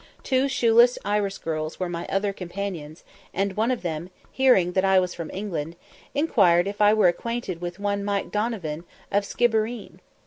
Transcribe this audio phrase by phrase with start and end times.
[0.23, 3.03] Two shoeless Irish girls were my other companions,
[3.35, 5.75] and one of them, hearing that I was from England,
[6.15, 10.01] inquired if I were acquainted with "one Mike Donovan, of Skibbereen!"